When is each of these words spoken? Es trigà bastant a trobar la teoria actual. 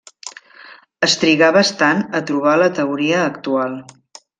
Es 1.09 1.17
trigà 1.25 1.51
bastant 1.59 2.03
a 2.21 2.25
trobar 2.33 2.57
la 2.65 2.75
teoria 2.83 3.25
actual. 3.33 3.83